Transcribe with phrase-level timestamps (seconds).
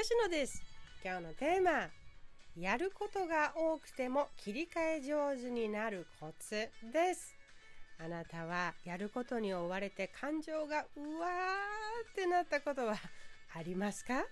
[0.00, 0.62] 吉野です。
[1.04, 1.88] 今日のテーマ
[2.56, 6.54] やることが多くても切り替え上手になるコツ
[6.92, 7.34] です。
[7.98, 12.94] あなたはやることに追われて感情がうわーってなったことは
[13.56, 14.22] ありますか？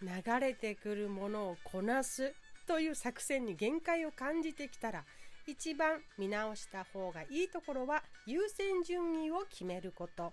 [0.00, 2.32] 流れてくるものをこなす
[2.66, 5.04] という作戦に限界を感じてきたら
[5.46, 10.32] 一番見直した方がいいところは優先順位を決めること。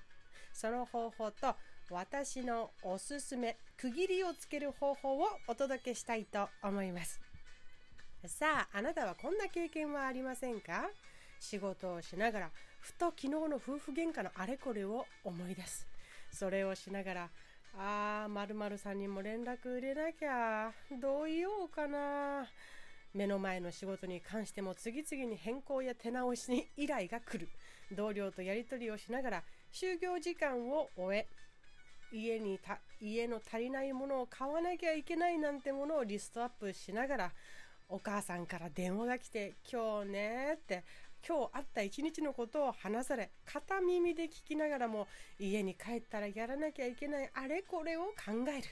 [0.53, 1.53] その方法と
[1.89, 7.21] 私のおすすめ区切りをつける方法をお届けしたいと思います。
[8.25, 10.89] さああなたはこんな経験はありませんか？
[11.39, 12.49] 仕事をしながら
[12.79, 15.87] ふと昨日の夫婦喧嘩のあれこれを思い出す。
[16.31, 17.29] それをしながら
[17.77, 22.47] あー〇〇さんにも連絡入れなきゃどう言おうかな。
[23.13, 27.47] 目の前の仕事に関しても次々に変更や手直しに依頼が来る。
[27.91, 31.27] 同僚とやり取りをしながら就業時間を終え
[32.15, 37.31] 家にた家の足りないものを買わなきゃいけないなんてものをリストアップしながら
[37.89, 40.83] お母さんから電話が来て「今日ね」って
[41.27, 45.07] 今日あった一日のことを話され片耳で聞きながらも
[45.39, 48.67] 家に帰ったらやらなきゃいけないあれこれを考える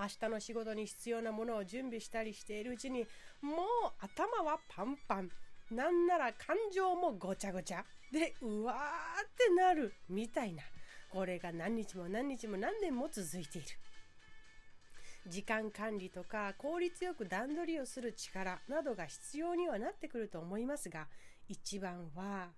[0.00, 3.06] 明日の仕事に必要なものを準備したりしているうちに
[3.40, 3.64] もう
[4.00, 5.30] 頭はパンパン。
[5.70, 7.84] なんなら感情もごちゃごちゃ。
[8.10, 10.62] でうわーってなるみたいな。
[11.10, 13.68] これが何日も何日も何年も続いている。
[15.26, 21.06] 時間管理とか効率よく段取りをする力などが必要にはなってくると思いますが
[21.48, 22.48] 一番は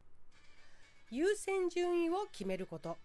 [1.11, 2.97] 優先順位を決めること。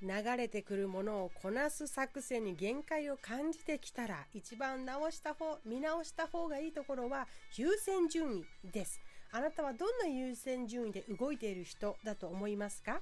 [0.00, 9.00] 流れてくるものをこなす作戦に限界を感じてきたら一番直した方見直した方がいいところは優先順位です。
[9.32, 13.00] あなたはどんな優先順位で動いている人だと思いますか？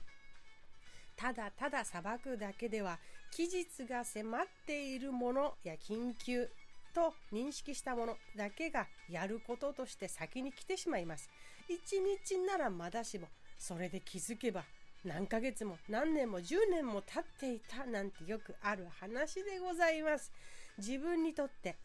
[1.16, 2.98] ただただ裁くだけでは
[3.30, 6.48] 期日が迫っているものや緊急
[6.94, 11.28] と認識したものだけがやることとして先に来てしまいます。
[11.68, 13.28] 1日ならまだしも
[13.58, 14.64] それで気づけば
[15.04, 20.32] 何ヶ月も何年も10年も経っていたなんてよくある話でございます。
[20.78, 21.76] 自分にとって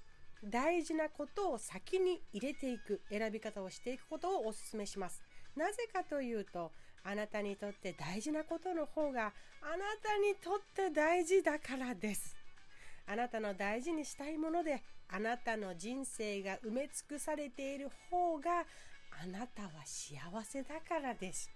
[0.44, 5.22] 大事なことを先に入れていく選び方をしていくことをお勧めします。
[5.56, 6.72] なぜかというと
[7.04, 12.36] あなたにとって大事なことの方があなたにとって大事だからです。
[13.08, 18.66] あなたの大事にしたいものであなたの人生が埋め尽くされている方が
[19.24, 21.50] あなたは幸せだからです。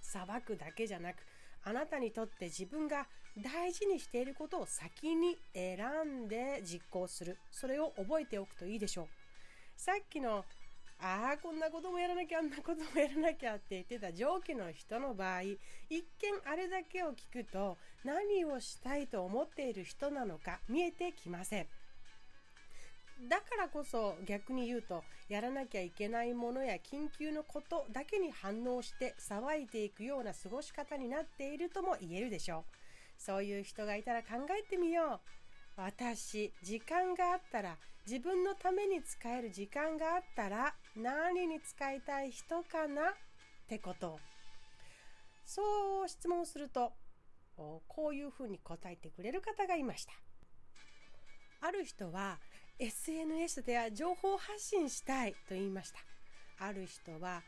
[0.00, 1.16] 裁くだけじゃなく
[1.64, 3.06] あなたにとって自分が
[3.36, 5.78] 大事にしていることを先に選
[6.24, 9.06] んで実行するそれを覚えておくといいでしょう
[9.76, 10.44] さっきの
[10.98, 15.58] ああこんなこともやらなきゃあんなこともやらなきゃって言ってた上記の人の場合一
[15.90, 16.06] 見
[16.46, 21.66] あれだけを聞くと何をしたいと思っている人なのか見えてきません。
[23.28, 32.64] だからこそ逆に言うとやらなきゃいけないものや緊急のことだけに反応して騒いでいくような過ごし方になっているとも言えるでしょう。
[33.18, 35.20] そういう人がいたら考えてみよ
[35.76, 35.80] う。
[35.80, 43.14] 私時間があったら自分のために使える時間があったら何に使いたい人かなっ
[43.68, 44.18] てこと。
[45.44, 46.92] そう質問すると
[47.56, 50.12] こういうふうに答えてくれる方がいました。
[51.60, 52.38] ある人は
[52.78, 55.98] SNS では情報発信したいと言いました。
[56.58, 57.42] ある人は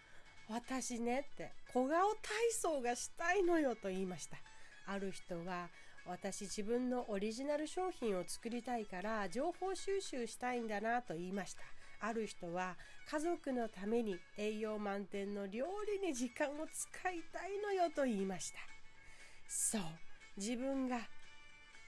[0.49, 4.39] 私ねって小顔体操がしたいのよと言いました。
[4.87, 5.69] ある人は
[6.07, 11.63] 私自分のオリジナル商品を作りたいから情報収集したいんだなと言いました。
[12.01, 12.77] ある人は
[13.11, 15.67] 家族のために栄養満点の料
[16.01, 18.59] 理に時間を使いたいのよと言いました。
[19.49, 19.83] そう
[20.37, 20.99] 自分が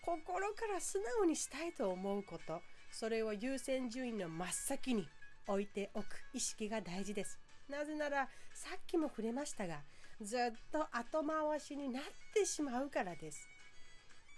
[0.05, 5.07] 心から素直にしたいと思うことそれを優先順位の真っ先に
[5.47, 7.39] 置いておく意識が大事です。
[7.69, 9.83] なぜならさっきも触れましたが
[10.21, 10.39] ずっ
[10.73, 12.03] と後回しになっ
[12.35, 13.49] てしまうからです。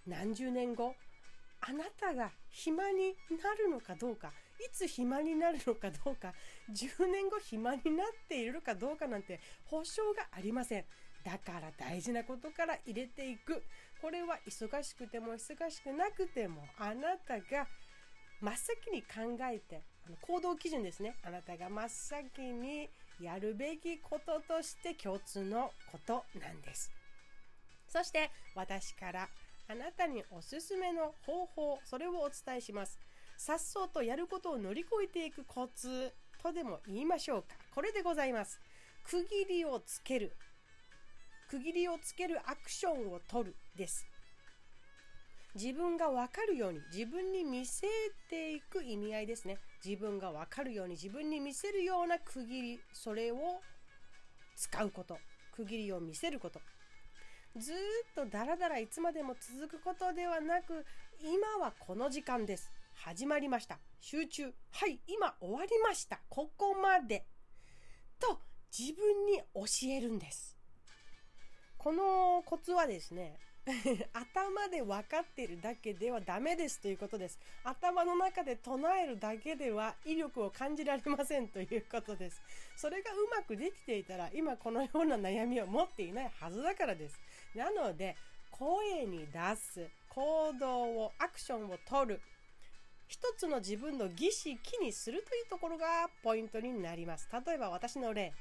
[0.06, 0.94] 何十年後
[1.61, 4.32] あなたが暇になるのかどうか
[4.73, 6.35] つ暇になるのかどうか
[6.70, 10.85] 10年後暇になっているかどうかなんて保証がありません。
[11.25, 13.62] だから大事なことから入れていく。
[14.00, 17.69] これは忙しくても忙しくなくてもあなたが
[18.41, 19.82] 真っ先に考えて
[20.20, 21.14] 行動基準ですね。
[21.23, 22.88] あなたが真っ先に
[23.20, 26.91] やるべきこととして共通のことなんです。
[27.87, 29.29] そして私から
[29.69, 32.99] あなたにおすすめの方法それをお伝えします。
[33.44, 37.56] さっそうとやることを乗り越えていくコツとでも言いましょうか。
[37.75, 38.61] これでございます。
[39.03, 40.37] 区切りをつける。
[41.50, 44.06] 区切りをつけるアクションを取るです。
[45.56, 47.89] 自分がわかるように自分に見せ
[48.31, 49.59] ていく意味合いですね。
[49.85, 52.81] 自分がわかるように自分に見せるような区切り。
[52.93, 53.61] それを
[54.55, 55.19] 使うこと。
[55.56, 56.61] 区切りを見せること。
[57.56, 57.77] ずっ
[58.15, 60.87] とダラダラいつまでも続くことではなく
[61.21, 62.71] 今はこの時間です。
[63.04, 67.26] 始まりました集中はい今終わりましたここまで
[68.20, 68.38] と
[68.70, 70.56] 自分に教えるんです
[71.78, 73.40] このコツはですね
[74.12, 77.38] 頭で分かっているだけではダメですということです。
[77.62, 82.43] 頭の中で唱えるだけでは威力を感じられませんということです。
[82.75, 87.20] それがうまくできていたら今このような悩みを持っていないはずだからです。
[87.54, 88.16] なので
[88.50, 92.20] 声に出す行動をアクションを取る
[93.12, 97.29] 一つの自分の儀式にするというところがポイントになります。
[97.47, 98.32] 例えば私の例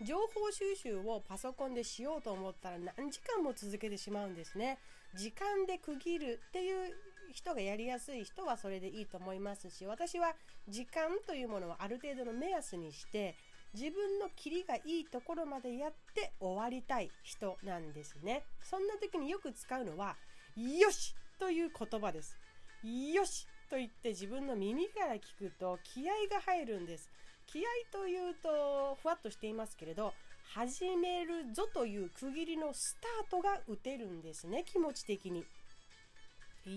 [0.00, 4.78] 情報収集をパソコンでしようと思ったら何時間も続けてしまうんですね。
[5.16, 6.94] 時間で区切るっていう
[7.32, 10.36] 人がやりやすい人はそれでいいと思いますし、私は
[10.68, 13.34] 時間というものをある程度の目安にして、
[13.74, 18.44] 自分のキリがいいところまでやって終わりたい人なんですね。
[18.62, 20.16] そんな時によく使うのは、
[20.56, 22.38] よしという言葉です。
[22.84, 27.10] よしと言って自分の耳から聞くと気合が入るんです。
[27.46, 30.12] 気合というとふわっとしていますけれど
[30.54, 35.44] 始めるぞという区切りのスタートが打てるんですね気持ち的に。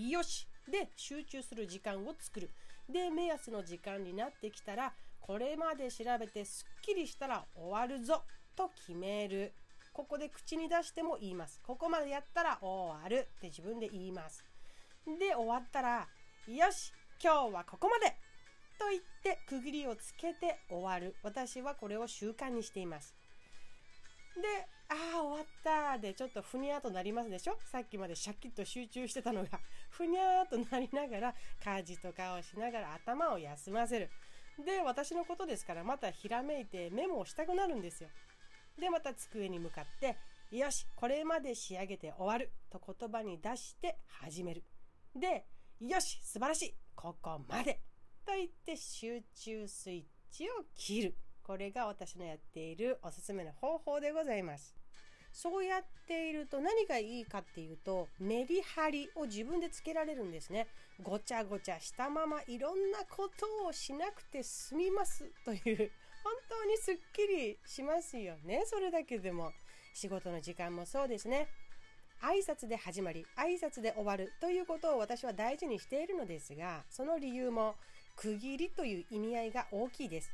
[0.10, 2.50] よしで集中する時間を作る。
[2.90, 8.24] で目安の時間になってきたらこれまで調べてすっきりしたら終わるぞ
[8.56, 9.54] と決める。
[9.94, 11.60] ここで口に出しても言います。
[11.62, 14.44] ここまでやったら終わるって自分で言います。
[15.06, 16.08] で終わったら
[16.48, 16.92] よし
[17.24, 18.16] 今日はここまで。
[18.80, 21.16] と言って区切りをつけて終わる。
[21.22, 23.16] 私はこれを習慣にしています。
[24.36, 24.42] で
[24.90, 27.58] ああ終わったでちょっとふにゃーとなりますでしょ？
[27.72, 29.60] さっきまでシャキッと集中してたのが。
[29.92, 34.10] ふにゃーとなりながら家事とかをしながら頭を休ませる。
[34.66, 38.10] で私のことですからまたひらめいてメモをしたくなるんですよ。
[38.80, 40.18] でまた机に向かって
[40.52, 42.52] よしこれまで仕上げて終わる。
[42.72, 44.64] と言葉に出して始める。
[45.16, 45.46] で
[45.80, 47.82] よし素晴らしいここまで
[48.26, 51.16] と言って集中スイッチを切る。
[51.44, 54.76] これが私のやっているおすすめの方法でございます。
[55.34, 60.68] そうやっていると何がいいかっていうとメリハリを自分でつけられるんですね。
[61.02, 65.92] ごちゃごちゃしたままいろんなことをしなくて済みますという
[66.24, 68.64] 本当にすっきりしますよね。
[68.66, 69.52] それだけでも
[69.94, 71.48] 仕事の時間もそうですね。
[72.22, 77.76] 挨拶で始まり挨拶で終わるということを私は大事にしているのですがその理由も
[78.16, 80.32] 区切りという意味合いが大きいです。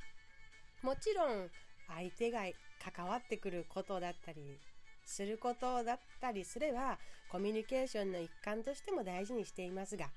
[0.83, 1.49] もちろん
[1.87, 2.41] 相手が
[2.93, 4.41] 関わってくることだったり
[5.05, 6.99] することだったりすれば
[7.31, 10.07] コミュニケーションの一環としても大事にしていますが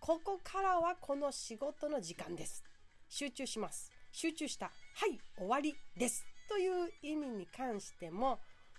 [0.00, 2.64] ここからはこの仕事の時間です。
[3.08, 3.90] 集中します。
[4.12, 4.66] 集中した。
[4.66, 6.24] はい終わりです。
[6.48, 8.38] という意味に関しても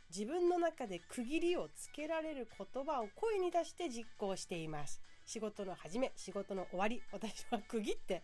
[0.10, 5.02] 自分の中で区切りをつけられる言葉を声に出して実行しています。
[5.26, 8.24] 仕事の始め、仕事の終わり、私は区切って、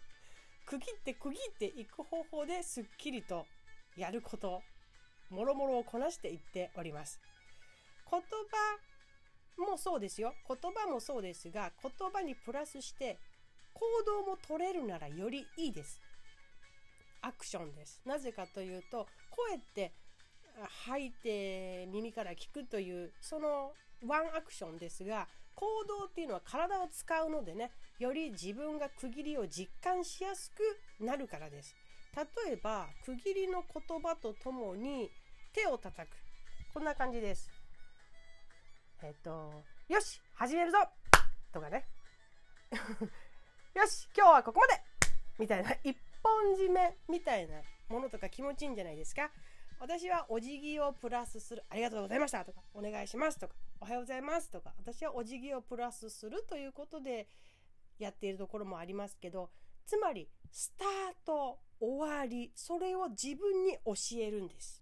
[0.65, 3.45] 区切って区切っていく方法ですっきりと
[3.95, 4.63] やること、
[5.29, 7.19] もろもろをこなしていっております。
[8.09, 10.33] 言葉もそうですよ。
[10.47, 13.19] 言葉もそうですが、言葉にプラスして
[13.73, 16.01] 行動も取れるならよりいいです。
[17.21, 18.01] アクションです。
[18.05, 19.93] なぜかというと、声って
[20.85, 23.73] 吐いて耳から聞くというその
[24.05, 31.75] ワンアクションですが行動っていうのは体を使うのでねより自分が区切りを実感しやすくなるからです。
[32.15, 35.09] 例えば区切りの言葉とともに
[35.53, 36.15] 手を叩く。
[36.73, 37.49] こんな感じです。
[39.03, 40.77] えっとよし始めるぞ!
[41.53, 41.85] とかね。
[43.73, 44.81] よし今日はここまで!
[45.37, 49.29] みたいな一本締めみたいなものとか気持ちいいんじゃないですか。
[49.79, 51.63] 私はお辞儀をプラスする。
[51.69, 57.27] ありがとうございましたとかお願いしますとかおはようございますとか私はお辞儀をプラスするということで
[57.99, 59.49] やっているところもありますけど
[59.85, 60.87] つまりスター
[61.25, 64.81] ト終わりそれを自分に教えるんです。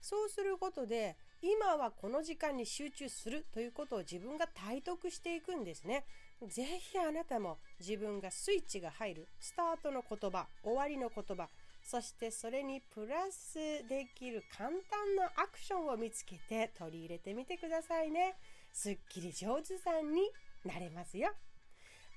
[0.00, 6.04] そうすることで今はこの時間に集中するということを自分が体得していくんですね。
[6.48, 11.48] ぜひあなたも自分がスイッチが入るスタートの言葉終わりの言葉
[11.88, 13.54] そしてそれにプラス
[13.88, 18.34] できる簡単なアクションを見つけて取り入れてみてくださいね。
[18.72, 20.22] すっきり上手さんに
[20.64, 21.30] なれますよ。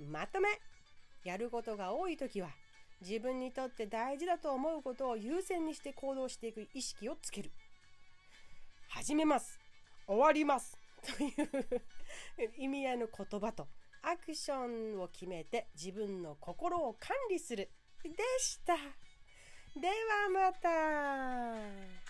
[0.09, 0.49] まとめ
[1.23, 2.49] やることが多い時は
[3.01, 7.51] 自分にとって大事だと思うことを優先にして行動していく意識をつける。
[8.88, 9.59] 始めます。
[10.07, 10.79] 終わります。
[11.15, 13.67] という意味合いの言葉と
[14.01, 17.69] アクションを決めて自分の心を管理する
[18.03, 18.73] でした。
[19.75, 19.93] では
[20.33, 22.08] また。